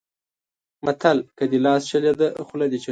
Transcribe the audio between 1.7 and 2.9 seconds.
چلېد؛ خوله دې چلېږي.